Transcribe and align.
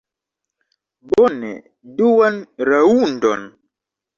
Bone, 1.11 1.51
duan 1.99 2.41
raŭndon! 2.71 3.49